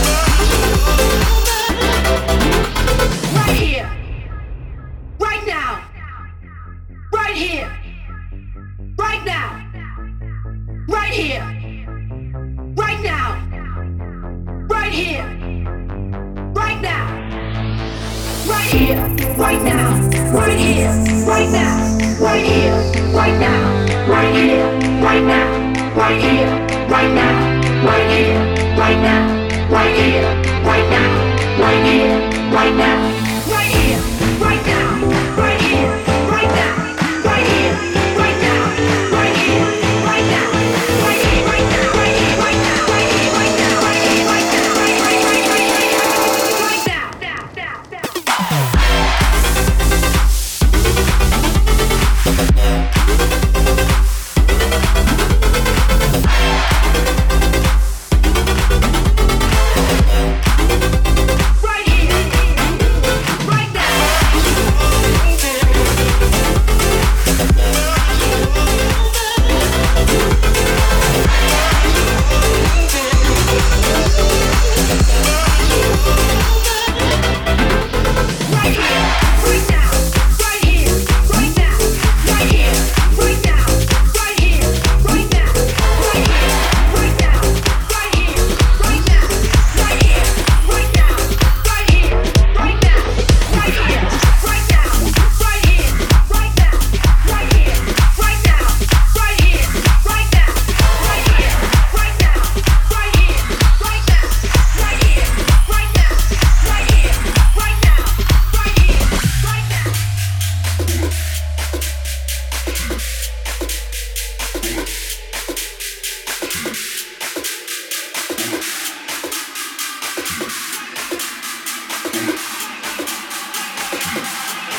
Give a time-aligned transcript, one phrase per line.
[0.00, 0.67] Yeah.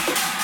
[0.08, 0.39] Bye.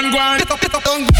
[0.00, 1.17] Man, go on.